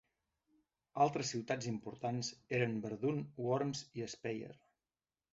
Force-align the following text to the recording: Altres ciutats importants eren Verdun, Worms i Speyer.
Altres 1.03 1.27
ciutats 1.33 1.67
importants 1.71 2.31
eren 2.59 2.73
Verdun, 2.85 3.19
Worms 3.49 3.83
i 4.01 4.07
Speyer. 4.15 4.49